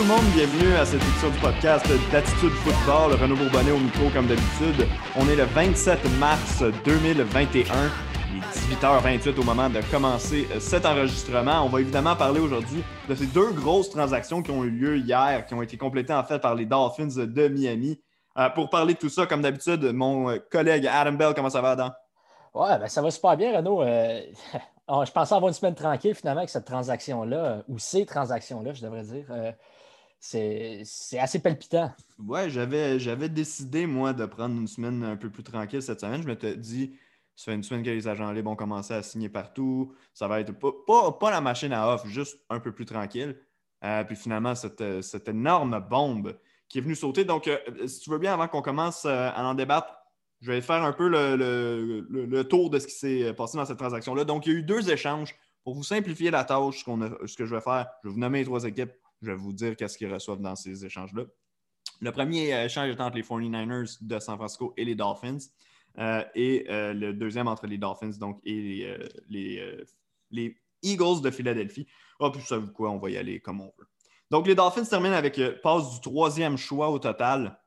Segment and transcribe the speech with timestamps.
[0.00, 3.20] Tout le monde, bienvenue à cette édition du podcast d'Attitude Football.
[3.20, 4.88] Renaud Bourbonnet au micro comme d'habitude.
[5.14, 7.64] On est le 27 mars 2021.
[8.32, 11.66] Il est 18h28 au moment de commencer cet enregistrement.
[11.66, 15.44] On va évidemment parler aujourd'hui de ces deux grosses transactions qui ont eu lieu hier,
[15.44, 18.00] qui ont été complétées en fait par les Dolphins de Miami.
[18.38, 21.72] Euh, pour parler de tout ça, comme d'habitude, mon collègue Adam Bell, comment ça va
[21.72, 21.90] Adam?
[22.54, 23.82] Ouais, ben ça va super bien, Renaud.
[23.82, 24.22] Euh,
[25.04, 29.02] je pensais avoir une semaine tranquille finalement avec cette transaction-là, ou ces transactions-là, je devrais
[29.02, 29.26] dire.
[29.28, 29.52] Euh,
[30.20, 31.92] c'est assez palpitant.
[32.18, 36.22] Ouais, j'avais décidé, moi, de prendre une semaine un peu plus tranquille cette semaine.
[36.22, 36.92] Je m'étais dit,
[37.34, 39.94] ça fait une semaine que les agents libres vont commencer à signer partout.
[40.12, 43.34] Ça va être pas, pas, la machine à off, juste un peu plus tranquille.
[43.82, 47.24] Euh, puis finalement, cette, cette, énorme bombe qui est venue sauter.
[47.24, 47.56] Donc, euh,
[47.86, 49.94] si tu veux bien, avant qu'on commence euh, à en débattre,
[50.42, 51.36] je vais faire un peu le,
[52.10, 54.24] le tour de ce qui s'est passé dans cette transaction-là.
[54.24, 55.34] Donc, il y a eu deux échanges.
[55.64, 58.38] Pour vous simplifier la tâche, ce, ce que je vais faire, je vais vous nommer
[58.38, 61.24] les trois équipes je vais vous dire qu'est-ce qu'ils reçoivent dans ces échanges-là.
[62.00, 65.38] Le premier euh, échange est entre les 49ers de San Francisco et les Dolphins.
[65.98, 68.86] Euh, et euh, le deuxième entre les Dolphins donc, et
[69.28, 69.84] les,
[70.30, 71.86] les, Eagles de Philadelphie.
[72.20, 73.86] Oh, puis vous savez quoi, on va y aller comme on veut.
[74.30, 77.58] Donc, les Dolphins terminent avec passe du troisième choix au total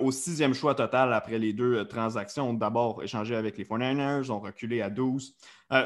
[0.00, 2.52] au sixième choix total après les deux transactions.
[2.54, 5.36] D'abord échangé avec les 49ers, ont reculé à 12,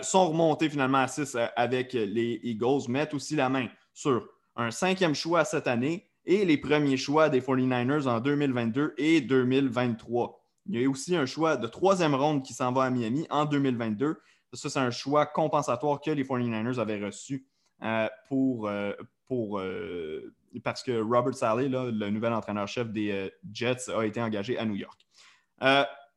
[0.03, 5.15] sont remontés finalement à 6 avec les Eagles, mettent aussi la main sur un cinquième
[5.15, 10.41] choix cette année et les premiers choix des 49ers en 2022 et 2023.
[10.67, 13.45] Il y a aussi un choix de troisième ronde qui s'en va à Miami en
[13.45, 14.21] 2022.
[14.53, 17.47] Ça, c'est un choix compensatoire que les 49ers avaient reçu
[17.83, 18.93] euh, pour, euh,
[19.31, 24.77] euh, parce que Robert Salley, le nouvel entraîneur-chef des Jets, a été engagé à New
[24.77, 25.01] York.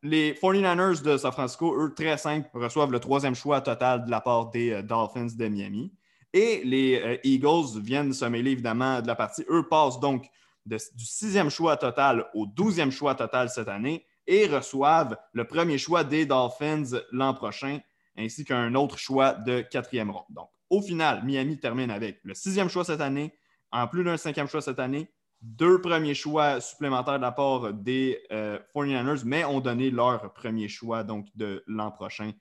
[0.02, 4.20] les 49ers de San Francisco, eux, très simples, reçoivent le troisième choix total de la
[4.20, 5.94] part des Dolphins de Miami.
[6.34, 9.46] Et les euh, Eagles viennent se mêler évidemment de la partie.
[9.50, 10.26] Eux passent donc
[10.66, 16.04] du sixième choix total au douzième choix total cette année et reçoivent le premier choix
[16.04, 17.80] des Dolphins l'an prochain,
[18.18, 20.26] ainsi qu'un autre choix de quatrième ronde.
[20.30, 23.34] Donc, au final, Miami termine avec le sixième choix cette année,
[23.72, 25.10] en plus d'un cinquième choix cette année,
[25.42, 30.70] deux premiers choix supplémentaires de la part des 49ers, euh, mais ont donné leur premier
[30.70, 32.32] choix donc de l'an prochain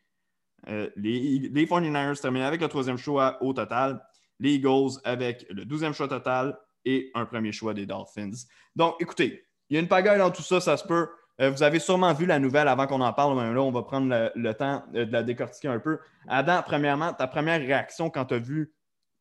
[0.68, 4.02] euh, les, les 49ers terminent avec le troisième choix au total.
[4.38, 8.30] Les Eagles avec le douzième choix total et un premier choix des Dolphins.
[8.74, 11.08] Donc, écoutez, il y a une pagaille dans tout ça, ça se peut.
[11.40, 13.82] Euh, vous avez sûrement vu la nouvelle avant qu'on en parle, mais là, on va
[13.82, 15.98] prendre le, temps euh, de la décortiquer un peu.
[16.28, 18.72] Adam, premièrement, ta première réaction quand tu as vu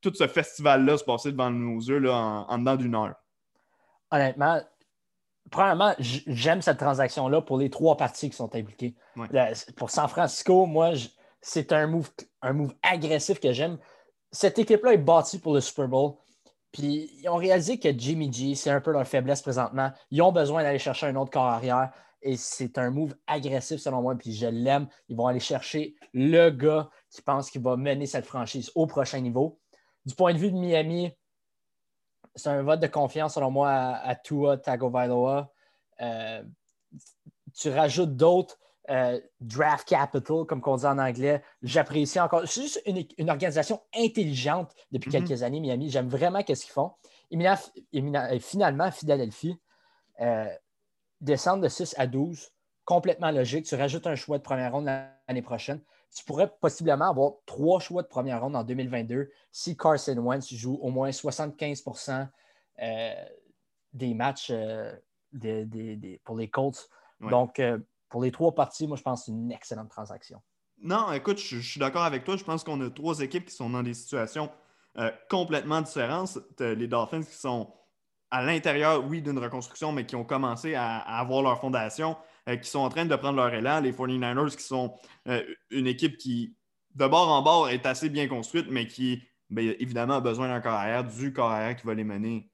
[0.02, 3.16] tout ce festival-là se passer devant nos yeux là, en, dedans d'une heure?
[4.10, 4.60] Honnêtement,
[5.50, 8.96] premièrement, j'aime cette transaction-là pour les trois parties qui sont impliquées.
[9.78, 11.08] pour San Francisco, moi, je,
[11.42, 12.10] c'est un move,
[12.42, 13.78] un move agressif que j'aime.
[14.32, 16.14] Cette équipe-là est bâtie pour le Super Bowl.
[16.72, 19.92] Puis ils ont réalisé que Jimmy G, c'est un peu leur faiblesse présentement.
[20.10, 21.92] Ils ont besoin d'aller chercher un autre corps arrière.
[22.22, 24.16] Et c'est un move agressif selon moi.
[24.16, 24.88] Puis je l'aime.
[25.10, 29.20] Ils vont aller chercher le gars qui pense qu'il va mener cette franchise au prochain
[29.20, 29.60] niveau.
[30.06, 31.12] Du point de vue de Miami,
[32.36, 35.52] c'est un vote de confiance selon moi à, Tua Tagovailoa.
[36.00, 36.44] Euh,
[37.54, 38.58] tu rajoutes d'autres
[38.90, 41.44] euh, draft capital, comme on dit en anglais.
[41.62, 42.48] J'apprécie encore.
[42.48, 45.28] C'est juste une, organisation intelligente depuis mhm.
[45.28, 45.90] quelques années, Miami.
[45.90, 46.92] J'aime vraiment ce qu'ils font.
[47.30, 49.56] Et finalement, Philadelphie,
[50.20, 50.50] euh,
[51.22, 52.50] descendre de 6 à 12,
[52.84, 53.66] complètement logique.
[53.66, 55.80] Tu rajoutes un choix de première ronde l'année prochaine.
[56.14, 60.78] Tu pourrais possiblement avoir trois choix de première ronde en 2022 si Carson Wentz joue
[60.82, 62.28] au moins 75%
[62.82, 63.14] euh,
[63.94, 64.52] des matchs
[66.24, 66.90] pour les Colts.
[67.22, 67.62] Donc,
[68.12, 70.42] pour les trois parties, moi, je pense que c'est une excellente transaction.
[70.84, 72.36] Non, écoute, je, suis d'accord avec toi.
[72.36, 74.52] Je pense qu'on a trois équipes qui sont dans des situations
[74.98, 76.38] euh, complètement différentes.
[76.60, 77.74] Les Dolphins qui sont
[78.30, 82.18] à l'intérieur, oui, d'une reconstruction, mais qui ont commencé à, avoir leur fondation,
[82.50, 83.80] euh, qui sont en train de prendre leur élan.
[83.80, 84.94] Les 49ers qui sont
[85.28, 86.56] euh, une équipe qui,
[86.96, 90.60] de bord en bord, est assez bien construite, mais qui, bien, évidemment, a besoin d'un
[90.60, 92.50] corps du corps arrière qui va les mener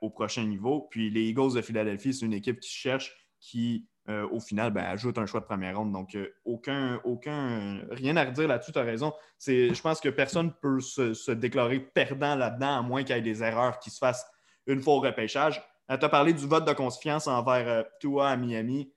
[0.00, 0.88] au prochain niveau.
[0.90, 4.84] Puis les Eagles de Philadelphie, c'est une équipe qui cherche, qui euh, au final, ben,
[4.84, 5.92] ajoute un choix de première ronde.
[5.92, 9.12] Donc, euh, aucun, aucun, rien à redire là-dessus, tu as raison.
[9.46, 13.22] Je pense que personne ne peut se, déclarer perdant là-dedans, à moins qu'il y ait
[13.22, 14.26] des erreurs qui se fassent
[14.66, 15.62] une fois au repêchage.
[15.90, 18.90] Euh, tu as parlé du vote de confiance envers toi à Miami.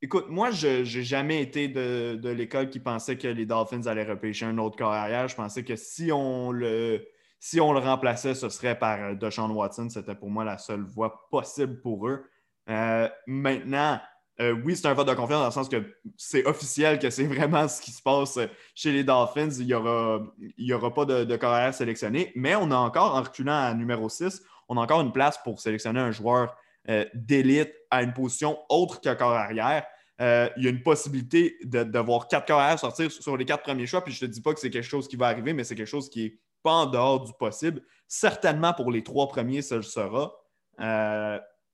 [0.00, 4.46] écoute, moi, je n'ai jamais été de, l'école qui pensait que les Dolphins allaient repêcher
[4.46, 5.28] un autre corps arrière.
[5.28, 7.06] Je pensais que si on le,
[7.38, 9.90] si on le remplaçait, ce serait par Deshaun Watson.
[9.90, 12.24] C'était pour moi la seule voie possible pour eux.
[12.68, 14.00] Euh, maintenant,
[14.40, 15.82] euh, oui, c'est un vote de confiance dans le sens que
[16.16, 18.38] c'est officiel que c'est vraiment ce qui se passe
[18.74, 19.50] chez les Dolphins.
[19.58, 23.14] Il n'y aura, il y aura pas de, de carrière sélectionné, mais on a encore,
[23.14, 26.54] en reculant à numéro 6, on a encore une place pour sélectionner un joueur
[26.88, 29.84] euh, d'élite à une position autre que corps arrière.
[30.18, 34.02] Il y a une possibilité de, voir quatre carrières sortir sur les quatre premiers choix.
[34.02, 35.74] Puis je ne te dis pas que c'est quelque chose qui va arriver, mais c'est
[35.74, 37.82] quelque chose qui n'est pas en dehors du possible.
[38.08, 40.34] Certainement pour les trois premiers, ça le sera.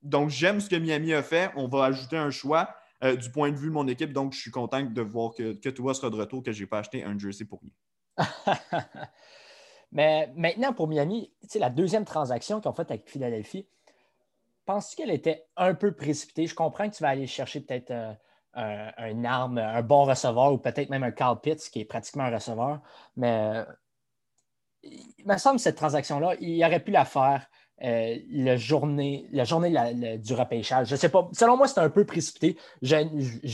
[0.02, 1.50] Donc, j'aime ce que Miami a fait.
[1.56, 4.12] On va ajouter un choix euh, du point de vue de mon équipe.
[4.12, 6.66] Donc, je suis content de voir que, que toi sera de retour, que je n'ai
[6.66, 8.26] pas acheté un jersey pour rien.
[9.92, 13.68] Mais maintenant, pour Miami, la deuxième transaction qu'ils ont faite avec Philadelphie,
[14.64, 16.46] penses-tu qu'elle était un peu précipitée?
[16.46, 18.14] Je comprends que tu vas aller chercher peut-être euh,
[18.54, 22.34] un, arme, un bon receveur ou peut-être même un Carl Pitts qui est pratiquement un
[22.34, 22.80] receveur,
[23.16, 23.64] mais
[24.82, 27.46] il me semble que cette transaction-là, il aurait pu la faire
[27.84, 30.88] euh, la journée, la journée du repêchage.
[30.88, 31.28] Je ne sais pas.
[31.32, 32.56] Selon moi, c'est un peu précipité.
[32.80, 32.96] Je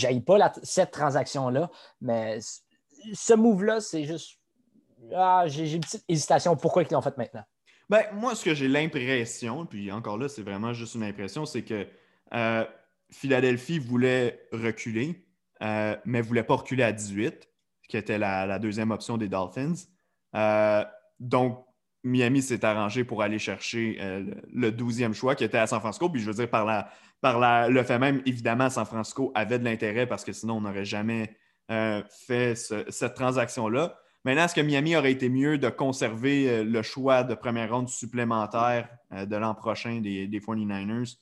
[0.02, 1.70] n'aille pas cette transaction-là,
[2.02, 2.38] mais
[3.14, 4.38] ce move-là, c'est juste.
[5.14, 6.56] Ah, j'ai une petite hésitation.
[6.56, 7.44] Pourquoi ils l'ont fait maintenant?
[7.88, 11.62] Ben, moi, ce que j'ai l'impression, puis encore là, c'est vraiment juste une impression, c'est
[11.62, 11.86] que
[12.34, 12.64] euh,
[13.10, 15.24] Philadelphie voulait reculer,
[15.62, 17.48] euh, mais ne voulait pas reculer à 18,
[17.88, 19.86] qui était la, deuxième option des Dolphins.
[21.18, 21.64] donc,
[22.04, 26.08] Miami s'est arrangé pour aller chercher euh, le 12e choix qui était à San Francisco.
[26.08, 26.88] Puis je veux dire, par,
[27.20, 30.84] par le fait même, évidemment, San Francisco avait de l'intérêt parce que sinon, on n'aurait
[30.84, 31.36] jamais
[31.70, 33.96] euh, fait cette transaction-là.
[34.24, 37.88] Maintenant, est-ce que Miami aurait été mieux de conserver euh, le choix de première ronde
[37.88, 41.16] supplémentaire de l'an prochain des, des 49ers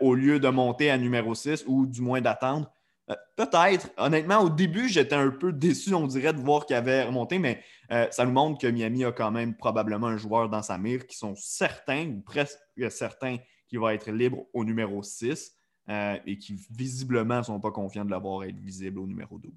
[0.00, 2.70] au lieu de monter à numéro 6 ou du moins d'attendre?
[3.10, 3.90] Euh, peut-être.
[3.96, 7.62] Honnêtement, au début, j'étais un peu déçu, on dirait, de voir qu'il avait remonté, mais
[7.92, 11.06] euh, ça nous montre que Miami a quand même probablement un joueur dans sa mire
[11.06, 12.58] qui sont certains, ou presque
[12.90, 13.36] certains,
[13.68, 15.52] qu'il va être libre au numéro 6
[15.88, 19.52] euh, et qui visiblement ne sont pas confiants de l'avoir être visible au numéro 12.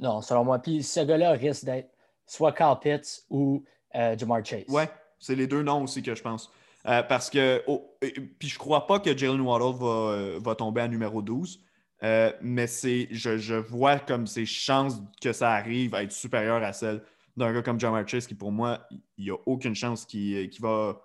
[0.00, 0.58] Non, selon moi.
[0.58, 1.90] Puis ce gars-là risque d'être
[2.26, 3.64] soit Carl Pitts ou
[3.94, 4.64] Jamar Chase.
[4.68, 6.50] Ouais, c'est les deux noms aussi que je pense.
[6.84, 7.96] parce que, oh,
[8.38, 11.62] puis je crois pas que Jalen Waddle va, va tomber à numéro 12.
[12.02, 16.72] Euh, mais c'est, je, vois comme ses chances que ça arrive à être supérieures à
[16.72, 17.02] celles
[17.36, 21.00] d'un gars comme John Chase qui, pour moi, il n'y a aucune chance qu'il va,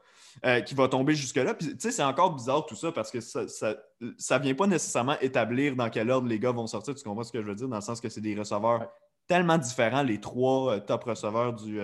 [0.46, 1.54] euh, va tomber jusque-là.
[1.54, 5.20] Puis, tu sais, c'est encore bizarre tout ça parce que ça ne vient pas nécessairement
[5.20, 6.96] établir dans quel ordre les gars vont sortir.
[6.96, 7.68] Tu comprends ce que je veux dire?
[7.68, 8.90] Dans le sens que c'est des receveurs
[9.28, 11.80] tellement différents, les trois euh, top receveurs du,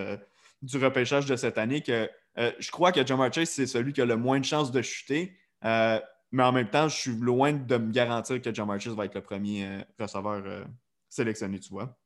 [0.62, 4.04] du repêchage de cette année, que je crois que John Chase, c'est celui qui a
[4.04, 5.36] le moins de chances de chuter.
[6.30, 9.14] Mais en même temps, je suis loin de me garantir que John Marchis va être
[9.14, 10.64] le premier euh, receveur euh,
[11.08, 11.96] sélectionné, tu vois.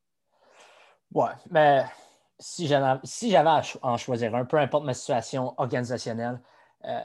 [1.13, 1.85] Ouais, mais
[2.39, 6.41] si j'avais si à en choisir un, peu importe ma situation organisationnelle,
[6.85, 7.01] euh,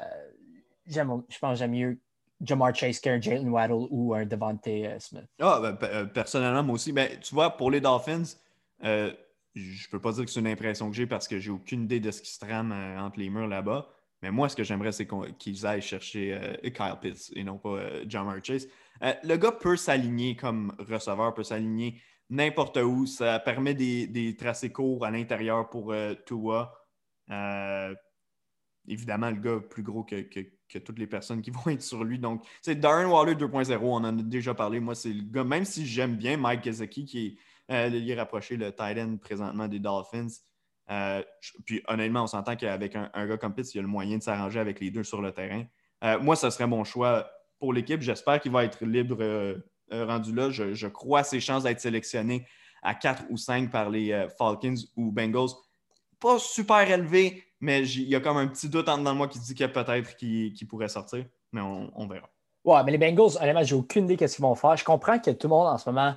[0.85, 1.99] je pense que j'aime mieux
[2.39, 4.69] Jamar Chase qu'un Jalen Waddle ou un Devante
[4.99, 5.25] Smith.
[5.41, 6.93] Ah, ben, personnellement, moi aussi.
[6.93, 8.23] Ben, tu vois, pour les Dolphins,
[8.81, 9.09] je
[9.55, 11.99] ne peux pas dire que c'est une impression que j'ai parce que j'ai aucune idée
[11.99, 13.89] de ce qui se trame entre les murs là-bas.
[14.21, 17.77] Mais moi, ce que j'aimerais, c'est qu'ils aillent chercher euh, Kyle Pitts et non pas
[17.77, 18.67] euh, John Chase.
[19.03, 23.05] Euh, le gars peut s'aligner comme receveur, peut s'aligner n'importe où.
[23.05, 25.93] Ça permet des, tracés courts à l'intérieur pour
[26.25, 26.73] Tua.
[28.87, 32.17] évidemment, le gars plus gros que, toutes les personnes qui vont être sur lui.
[32.17, 33.77] Donc, c'est Darren Waller 2.0.
[33.81, 34.79] On en a déjà parlé.
[34.79, 38.71] Moi, c'est le gars, même si j'aime bien Mike Gesicki, qui est le rapproché, le
[38.71, 40.27] tight end présentement des Dolphins.
[40.89, 41.21] Euh,
[41.65, 44.23] puis honnêtement, on s'entend qu'avec un, gars comme Pitts, il y a le moyen de
[44.23, 45.63] s'arranger avec les deux sur le terrain.
[46.03, 47.29] Euh, moi, ce serait mon choix
[47.59, 48.01] pour l'équipe.
[48.01, 49.57] J'espère qu'il va être libre euh,
[49.91, 50.49] rendu là.
[50.49, 52.45] Je, crois à ses chances d'être sélectionné
[52.83, 55.49] à 4 ou 5 par les Falcons ou Bengals.
[56.19, 59.27] Pas super élevé, mais il y a comme un petit doute en dedans de moi
[59.27, 62.29] qui dit qu'il y a peut-être qui, pourrait sortir, mais on, verra.
[62.63, 64.77] Ouais, mais les Bengals, honnêtement, j'ai aucune idée de ce qu'ils vont faire.
[64.77, 66.15] Je comprends que tout le monde en ce moment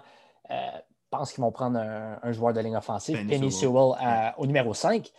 [1.10, 3.94] pense qu'ils vont prendre un, joueur de ligne offensive, Penny, Sewell,
[4.38, 5.10] au numéro 5.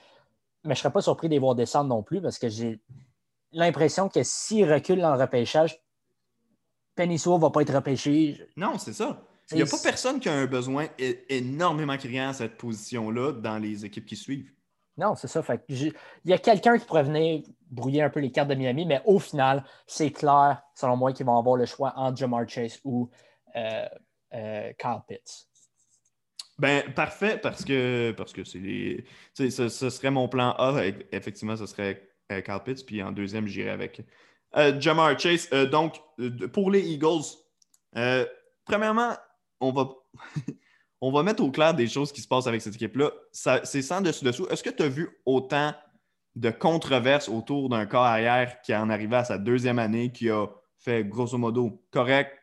[0.64, 2.80] Mais je ne serais pas surpris de les voir descendre non plus parce que j'ai
[3.52, 5.82] l'impression que s'ils reculent dans le repêchage,
[6.96, 8.48] Penny Sewell ne va pas être repêché.
[8.56, 9.22] Non, c'est ça.
[9.52, 13.58] Il n'y a pas personne qui a un besoin énormément criant à cette position-là dans
[13.58, 14.52] les équipes qui suivent.
[14.98, 15.42] Non, c'est ça.
[15.42, 15.94] Fait il
[16.26, 19.20] y a quelqu'un qui pourrait venir brouiller un peu les cartes de Miami, mais au
[19.20, 23.10] final, c'est clair, selon moi, qu'ils vont avoir le choix entre Jamar Chase ou
[23.56, 23.86] euh,
[24.34, 25.48] euh, Kyle Pitts.
[26.62, 29.04] Ben, parfait, parce que parce que c'est les.
[29.34, 30.84] Ce, ce, serait mon plan A.
[31.12, 32.86] Effectivement, ce serait euh, Carl Pitts.
[32.86, 34.02] Puis en deuxième, j'irai avec
[34.56, 35.50] euh, Jamar Chase.
[35.54, 36.00] Euh, donc,
[36.54, 37.24] pour les Eagles,
[38.64, 39.16] premièrement,
[39.60, 39.90] on va,
[41.02, 43.10] on va mettre au clair des choses qui se passent avec cette équipe-là.
[43.32, 44.46] C'est sans dessus-dessous.
[44.52, 45.74] Est-ce que tu as vu autant
[46.36, 50.46] de controverses autour d'un corps arrière qui en arrivait à sa deuxième année, qui a
[50.78, 52.38] fait grosso modo correct,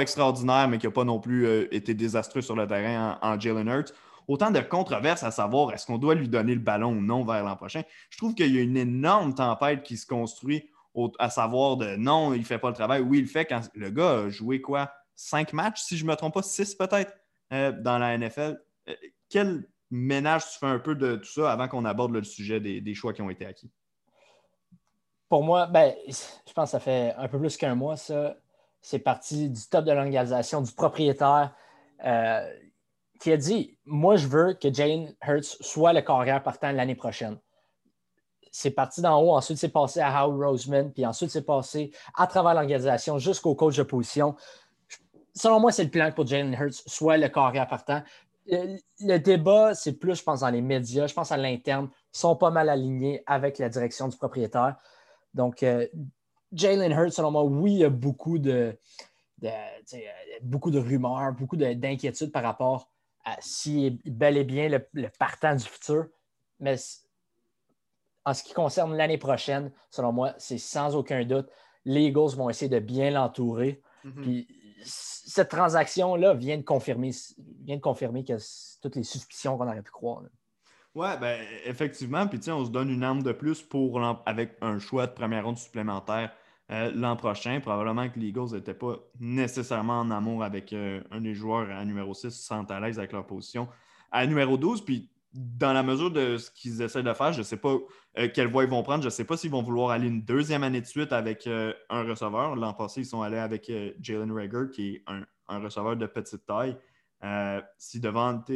[0.00, 3.68] extraordinaire, mais qui n'a pas non plus euh, été désastreux sur le terrain en, Jalen
[3.68, 3.92] Hurts.
[4.28, 7.44] Autant de controverses à savoir est-ce qu'on doit lui donner le ballon ou non vers
[7.44, 7.82] l'an prochain?
[8.08, 10.70] Je trouve qu'il y a une énorme tempête qui se construit
[11.18, 13.00] à savoir de non, il ne fait pas le travail.
[13.00, 14.92] Oui, il le fait quand le gars a joué quoi?
[15.14, 17.16] Cinq matchs, si je ne me trompe pas, six peut-être
[17.52, 18.60] euh, dans la NFL.
[18.88, 18.94] Euh,
[19.28, 22.94] quel ménage tu fais un peu de tout ça avant qu'on aborde le sujet des,
[22.94, 23.70] choix qui ont été acquis?
[25.28, 28.36] Pour moi, ben, je pense que ça fait un peu plus qu'un mois, ça.
[28.82, 31.54] C'est parti du top de l'organisation, du propriétaire
[32.04, 32.46] euh,
[33.20, 37.38] qui a dit Moi, je veux que Jane Hurts soit le carrière partant l'année prochaine.
[38.50, 42.26] C'est parti d'en haut, ensuite c'est passé à Howard Roseman, puis ensuite c'est passé à
[42.26, 44.34] travers l'organisation jusqu'au coach de position.
[45.34, 48.02] Selon moi, c'est le plan pour Jalen Hurts soit le carrière partant.
[48.46, 52.50] Le, débat, c'est plus, je pense, dans les médias, je pense à l'interne, sont pas
[52.50, 54.76] mal alignés avec la direction du propriétaire.
[55.32, 55.86] Donc, euh,
[56.52, 58.78] Jalen Hurts, selon moi, oui, il y a beaucoup de,
[60.42, 62.90] beaucoup de rumeurs, beaucoup d'inquiétudes par rapport
[63.24, 66.06] à s'il est bel et bien le, partant du futur.
[66.60, 66.76] Mais
[68.24, 71.48] en ce qui concerne l'année prochaine, selon moi, c'est sans aucun doute,
[71.84, 73.82] les Eagles vont essayer de bien l'entourer.
[74.04, 74.22] Mm-hmm.
[74.22, 74.48] Puis
[74.84, 77.10] cette transaction-là vient de confirmer,
[77.64, 78.34] vient de confirmer que
[78.80, 80.22] toutes les suspicions qu'on aurait pu croire.
[80.94, 82.26] Oui, ben, effectivement.
[82.26, 85.56] Puis, on se donne une arme de plus pour avec un choix de première ronde
[85.56, 86.32] supplémentaire
[86.72, 87.60] euh, l'an prochain.
[87.60, 91.84] Probablement que les Eagles n'étaient pas nécessairement en amour avec euh, un des joueurs à
[91.84, 93.68] numéro 6, se sentent à l'aise avec leur position.
[94.10, 97.42] À numéro 12, puis dans la mesure de ce qu'ils essaient de faire, je ne
[97.42, 97.76] sais pas
[98.18, 99.02] euh, quelle voie ils vont prendre.
[99.02, 102.02] Je ne sais pas s'ils vont vouloir aller une deuxième année de suite avec un
[102.02, 102.56] receveur.
[102.56, 106.76] L'an passé, ils sont allés avec Jalen Rager, qui est un, receveur de petite taille.
[107.76, 108.50] si Devante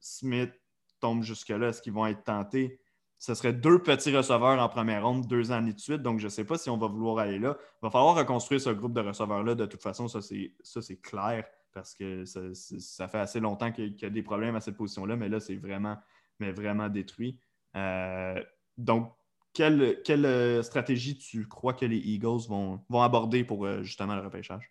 [0.00, 0.52] Smith
[1.00, 2.80] tombe jusque-là, est-ce qu'ils vont être tentés?
[3.22, 6.02] Ce serait deux petits receveurs en première ronde, deux années de suite.
[6.02, 7.56] Donc, je ne sais pas si on va vouloir aller là.
[7.60, 9.54] Il va falloir reconstruire ce groupe de receveurs-là.
[9.54, 14.10] De toute façon, ça, c'est clair parce que ça, fait assez longtemps qu'il y a
[14.10, 15.98] des problèmes à cette position-là, mais là, c'est vraiment,
[16.88, 17.38] détruit.
[17.76, 18.42] Euh,
[18.76, 19.12] donc,
[19.54, 24.22] quelle, euh, stratégie tu crois que les Eagles vont, vont aborder pour euh, justement le
[24.22, 24.68] repêchage?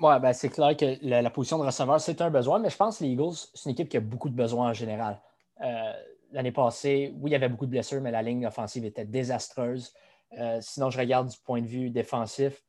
[0.00, 2.98] Oui, ben c'est clair que la, position de receveur, c'est un besoin, mais je pense
[2.98, 5.22] que les Eagles, c'est une équipe qui a beaucoup de besoins en général
[6.32, 9.92] l'année passée, oui, il y avait beaucoup de blessures, mais la ligne offensive était désastreuse.
[10.38, 12.62] Euh, sinon, je regarde du point de vue défensif.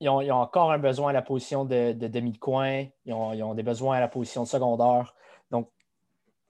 [0.00, 2.86] Ils ont, encore un besoin à la position de, de coin.
[3.04, 5.14] Ils ont, des besoins à la position de secondaire.
[5.50, 5.70] Donc,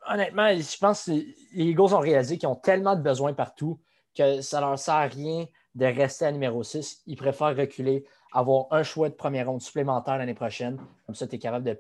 [0.09, 3.81] honnêtement, je pense que les Eagles ont réalisé qu'ils ont tellement de besoins partout
[4.15, 7.03] que ça ne leur sert à rien de rester à numéro 6.
[7.07, 10.81] Ils préfèrent reculer, avoir un choix de première ronde supplémentaire l'année prochaine.
[11.07, 11.77] Comme ça, tu es capable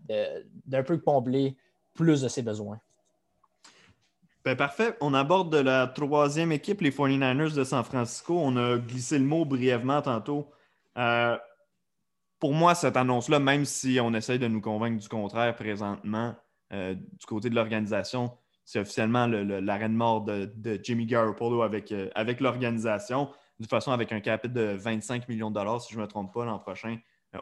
[0.00, 1.56] d'un peu combler
[1.94, 2.80] plus de ses besoins.
[4.48, 4.96] Ben, parfait.
[5.02, 8.40] On aborde la troisième équipe, les 49ers de San Francisco.
[8.42, 10.48] On a glissé le mot brièvement tantôt.
[10.96, 11.36] Euh,
[12.38, 16.34] pour moi, cette annonce-là, même si on essaye de nous convaincre du contraire présentement
[16.72, 22.40] euh, du côté de l'organisation, c'est officiellement l'arène mort de, Jimmy Garoppolo avec, euh, avec
[22.40, 23.26] l'organisation.
[23.58, 26.08] De toute façon, avec un capital de 25 millions de dollars, si je ne me
[26.08, 26.96] trompe pas, l'an prochain,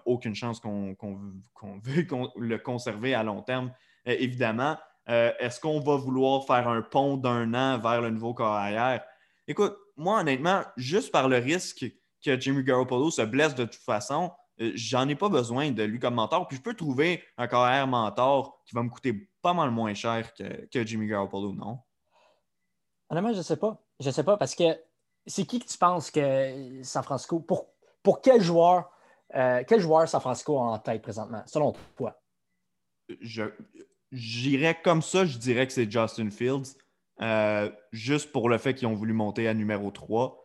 [0.07, 0.97] aucune chance qu'on
[1.85, 3.71] veut le conserver à long terme,
[4.07, 4.77] évidemment.
[5.09, 9.05] Euh, est-ce qu'on va vouloir faire un pont d'un an vers le nouveau carrière?
[9.47, 11.87] Écoute, moi, honnêtement, juste par le risque
[12.25, 15.99] que Jimmy Garoppolo se blesse de toute façon, euh, j'en ai pas besoin de lui
[15.99, 16.49] comme mentor.
[16.49, 20.33] Puis je peux trouver un carrière mentor qui va me coûter pas mal moins cher
[20.35, 21.79] que, Jimmy Garoppolo, non?
[23.09, 23.81] Honnêtement, je ne sais pas.
[24.01, 24.65] Je ne sais pas parce que
[25.27, 27.69] c'est qui que tu penses que San Francisco, pour,
[28.03, 28.91] pour quel joueur,
[29.35, 32.21] euh, quel joueur San Francisco a en tête présentement, selon toi?
[33.21, 33.45] Je,
[34.17, 36.75] J'irais comme ça, je dirais que c'est Justin Fields,
[37.21, 40.43] euh, juste pour le fait qu'ils ont voulu monter à numéro 3.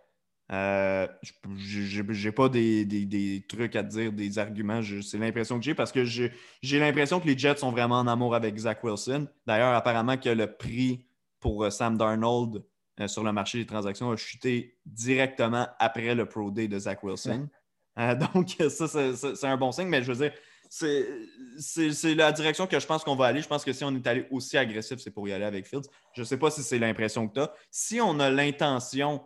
[0.52, 1.08] Euh,
[1.56, 4.82] j'ai pas des, trucs à dire, des arguments.
[5.02, 8.36] C'est l'impression que j'ai parce que j'ai l'impression que les Jets sont vraiment en amour
[8.36, 9.28] avec Zach Wilson.
[9.48, 11.06] D'ailleurs, apparemment que le prix
[11.40, 12.66] pour euh, Sam Darnold
[13.00, 17.02] euh, sur le marché des transactions a chuté directement après le Pro Day de Zach
[17.04, 17.48] Wilson.
[18.34, 20.34] donc, ça, c'est un bon signe, mais je veux dire,
[20.72, 23.42] c'est la direction que je pense qu'on va aller.
[23.42, 25.88] Je pense que si on est allé aussi agressif, c'est pour y aller avec Fields.
[26.14, 27.54] Je ne sais pas si c'est l'impression que tu as.
[27.70, 29.22] Si on a l'intention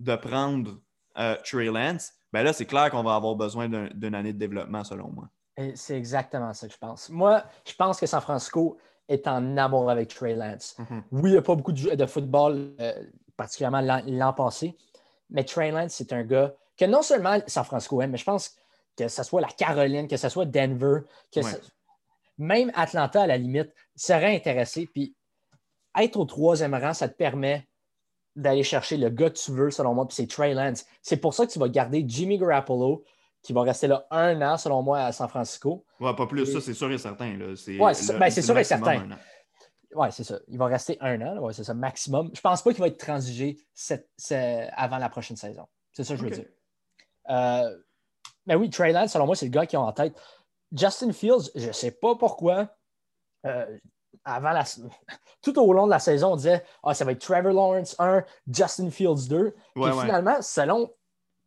[0.00, 0.80] de prendre
[1.18, 4.84] euh, Trey Lance, ben là, c'est clair qu'on va avoir besoin d'une année de développement,
[4.84, 5.28] selon moi.
[5.74, 7.10] C'est exactement ça que je pense.
[7.10, 10.76] Moi, je pense que San Francisco est en amour avec Trey Lance.
[10.78, 11.02] Mm-hmm.
[11.12, 13.04] Oui, il n'y a pas beaucoup de, football, euh,
[13.36, 14.76] particulièrement l'an passé,
[15.28, 18.48] mais Trey Lance, c'est un gars que non seulement San Francisco aime, mais je pense
[18.48, 18.54] que
[18.98, 21.00] ce soit la Caroline, que ce soit Denver,
[21.32, 21.40] que
[22.38, 24.86] même Atlanta, à la limite, serait intéressé.
[24.86, 25.14] Puis
[25.98, 27.66] être au troisième rang, ça te permet
[28.34, 30.84] d'aller chercher le gars que tu veux, selon moi, puis c'est Trey Lance.
[31.00, 33.02] C'est pour ça que tu vas garder Jimmy Garoppolo,
[33.42, 35.86] qui va rester là un an, selon moi, à San Francisco.
[36.00, 37.38] Ouais, pas plus, ça, c'est sûr et certain.
[37.38, 39.08] Oui, c'est ben, sûr et certain.
[39.94, 40.38] Oui, c'est ça.
[40.48, 42.30] Il va rester un an, ouais, c'est ça, maximum.
[42.34, 43.56] Je pense pas qu'il va être transigé
[44.76, 45.66] avant la prochaine saison.
[45.92, 46.44] C'est ça que je veux dire.
[47.30, 47.78] Euh,
[48.46, 50.14] mais oui, Trey Lance, selon moi, c'est le gars qui est en tête.
[50.72, 52.68] Justin Fields, je ne sais pas pourquoi.
[53.44, 53.78] Euh,
[54.24, 54.64] avant la...
[55.42, 58.24] Tout au long de la saison, on disait ah, ça va être Trevor Lawrence 1,
[58.52, 59.54] Justin Fields 2.
[59.74, 60.92] Puis finalement, selon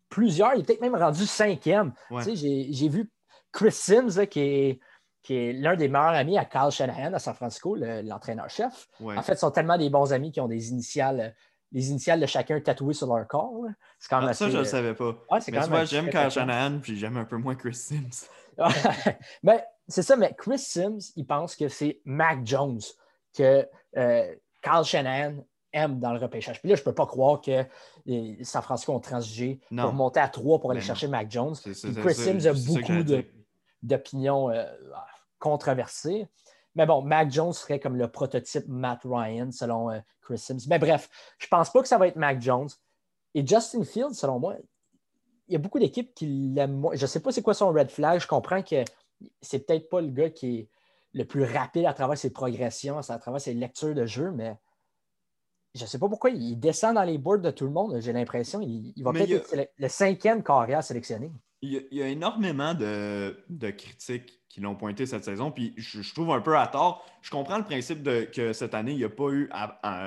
[0.10, 1.94] plusieurs, il est peut-être même rendu cinquième.
[2.26, 3.12] J'ai vu
[3.52, 4.80] Chris Sims, qui est,
[5.24, 8.88] qui est l'un des meilleurs amis à Carl Shanahan à San Francisco, l'entraîneur-chef.
[9.04, 11.36] En fait, ils sont tellement des bons amis qui ont des initiales
[11.72, 13.66] les initiales de chacun tatouées sur leur corps.
[14.00, 15.16] C'est quand même ah, Ça, je ne le savais pas.
[15.32, 18.28] mais j'aime Carl Shanahan, puis j'aime un peu moins Chris Sims.
[19.44, 22.82] mais c'est ça, mais Chris Sims, il pense que c'est Mac Jones
[23.38, 26.60] que euh, Carl Shanahan aime dans le repêchage.
[26.60, 27.64] Puis là, je ne peux pas croire que
[28.44, 31.56] San Francisco ont transigé pour monter à 3 pour aller chercher Mac Jones.
[31.56, 33.04] Chris Sims a beaucoup
[33.84, 34.66] d'opinions euh,
[35.38, 36.28] controversées.
[36.80, 40.62] Mais bon, Mac Jones serait comme le prototype Matt Ryan selon euh, Chris Sims.
[40.70, 42.70] Mais bref, je ne pense pas que ça va être Mac Jones.
[43.36, 44.56] Et Justin Fields, selon moi,
[45.50, 46.88] il y a beaucoup d'équipes qui l'aiment.
[46.94, 48.22] Je ne sais pas c'est quoi son red flag.
[48.22, 48.86] Je comprends que
[49.42, 50.70] c'est peut-être pas le gars qui est
[51.12, 54.56] le plus rapide à travers ses progressions, à travers ses lectures de jeu, mais
[55.76, 58.00] je ne sais pas pourquoi il descend dans les boards de tout le monde.
[58.00, 61.30] J'ai l'impression qu'il va peut-être être le, cinquième carrière sélectionné.
[61.62, 63.36] Il y, a, énormément de,
[63.72, 67.06] critiques qui l'ont pointé cette saison, puis je, trouve un peu à tort.
[67.22, 69.50] Je comprends le principe que cette année, il n'y a pas eu,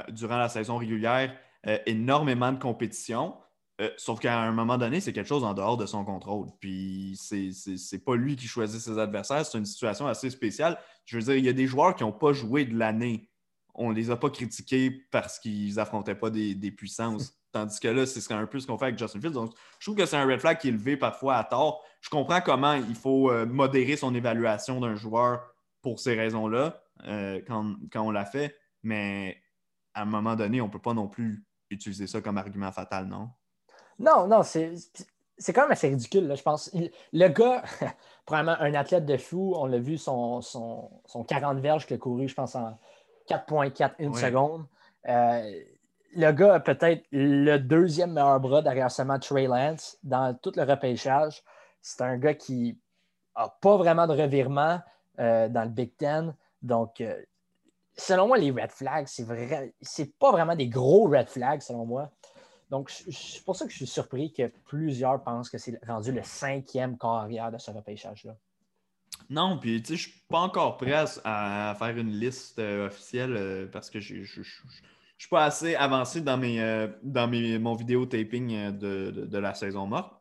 [0.09, 3.35] durant la saison régulière, euh, énormément de compétition.
[3.81, 6.49] Euh, sauf qu'à un moment donné, c'est quelque chose en dehors de son contrôle.
[6.61, 9.45] Puis c'est pas lui qui choisit ses adversaires.
[9.45, 10.79] C'est une situation assez spéciale.
[11.05, 13.29] Je veux dire, il y a des joueurs qui n'ont pas joué de l'année.
[13.75, 17.35] On ne les a pas critiqués parce qu'ils affrontaient pas des, puissances.
[17.53, 19.33] Tandis que là, c'est un peu ce qu'on fait avec Justin Fields.
[19.33, 21.85] Donc, je trouve que c'est un red flag qui est levé parfois à tort.
[22.01, 27.43] Je comprends comment il faut euh, modérer son évaluation d'un joueur pour ces raisons-là euh,
[27.47, 28.57] quand, quand, on l'a fait.
[28.83, 29.37] Mais
[29.93, 33.07] à un moment donné, on ne peut pas non plus utiliser ça comme argument fatal,
[33.07, 33.29] non?
[33.99, 34.73] Non, non, c'est
[35.53, 36.75] quand même assez ridicule, je pense.
[37.13, 37.63] Le gars,
[38.25, 40.91] probablement un athlète de fou, on l'a vu, son, son,
[41.29, 42.79] 40 verges qu'il a couru, je pense, en
[43.29, 44.65] 4.4 une seconde.
[45.09, 45.63] Euh,
[46.15, 50.63] le gars a peut-être le deuxième meilleur bras derrière seulement Trey Lance dans tout le
[50.63, 51.43] repêchage.
[51.81, 52.79] C'est un gars qui
[53.37, 54.81] n'a pas vraiment de revirement
[55.19, 56.35] euh, dans le Big Ten.
[56.61, 57.21] Donc, euh,
[57.97, 61.87] selon moi, les red flags, c'est vrai, c'est pas vraiment des gros red flags, selon
[61.87, 62.11] moi.
[62.71, 66.23] Donc, c'est pour ça que je suis surpris que plusieurs pensent que c'est rendu le
[66.23, 68.35] cinquième carrière de ce repêchage-là.
[69.29, 73.69] Non, puis tu sais, je suis pas encore prêt à, faire une liste euh, officielle
[73.71, 74.25] parce que je
[75.23, 79.55] ne suis pas assez avancé dans, mes, euh, dans mes, mon vidéo taping de, la
[79.55, 80.13] saison morte.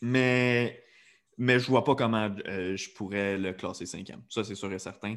[0.00, 0.82] Mais,
[1.36, 4.22] mais je vois pas comment je pourrais le classer cinquième.
[4.28, 5.16] Ça, c'est sûr et certain.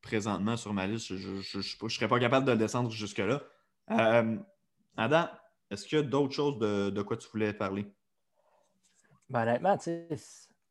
[0.00, 3.42] présentement, sur ma liste, je ne serais pas capable de le descendre jusque-là.
[4.96, 5.28] Adam,
[5.70, 7.86] est-ce qu'il y a d'autres choses de, quoi tu voulais parler?
[9.28, 9.76] Ben, honnêtement,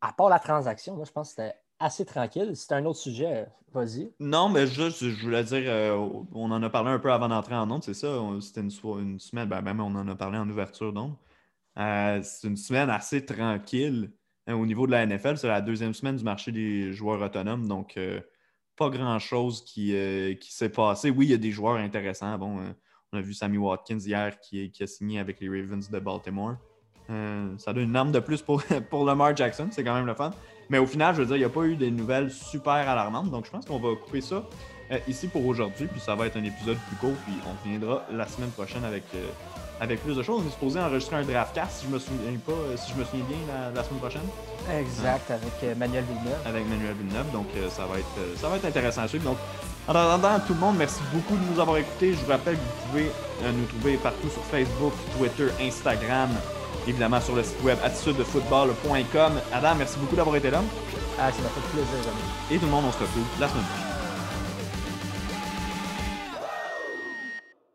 [0.02, 2.56] à part la transaction, je pense que c'était assez tranquille.
[2.56, 4.12] Si un autre sujet, vas-y.
[4.20, 5.96] Non, mais juste, je voulais dire, euh,
[6.34, 8.20] on en a parlé un peu avant d'entrer en onde, c'est ça.
[8.42, 11.16] C'était une, semaine, ben, même on en a parlé en ouverture d'onde.
[11.78, 14.12] Euh, c'est une semaine assez tranquille
[14.48, 15.38] hein, au niveau de la NFL.
[15.38, 18.20] C'est la deuxième semaine du marché des joueurs autonomes, donc euh,
[18.76, 19.94] pas grand-chose qui,
[20.40, 21.10] qui s'est passé.
[21.10, 22.38] Oui, il y a des joueurs intéressants.
[22.38, 22.60] Bon,
[23.12, 26.58] on a vu Sammy Watkins hier qui, a signé avec les Ravens de Baltimore.
[27.10, 30.14] Euh, ça donne une arme de plus pour, pour Lamar Jackson, c'est quand même le
[30.14, 30.32] fun.
[30.70, 33.30] Mais au final, je veux dire, il n'y a pas eu des nouvelles super alarmantes,
[33.30, 34.44] donc je pense qu'on va couper ça
[34.92, 38.04] euh, ici pour aujourd'hui, puis ça va être un épisode plus court, puis on reviendra
[38.12, 39.26] la semaine prochaine avec, euh,
[39.80, 40.42] avec plus de choses.
[40.44, 43.06] On est supposé enregistrer un draft cast, si je me souviens pas, si je me
[43.06, 43.38] souviens bien,
[43.74, 44.28] la, semaine prochaine.
[44.78, 46.40] Exact, avec Manuel Villeneuve.
[46.46, 49.24] Avec Manuel Villeneuve, donc ça, va être, ça va être intéressant à suivre.
[49.24, 49.38] Donc,
[49.88, 52.12] en attendant, tout le monde, merci beaucoup de nous avoir écoutés.
[52.12, 53.12] Je vous rappelle que vous pouvez
[53.44, 56.30] euh, nous trouver partout sur Facebook, Twitter, Instagram,
[56.88, 59.34] évidemment sur le site web attitudefootball.com.
[59.54, 60.62] Adam, merci beaucoup d'avoir été là.
[61.20, 62.12] Ah, ça m'a fait plaisir.
[62.52, 63.87] Et tout le monde, on se retrouve la semaine prochaine.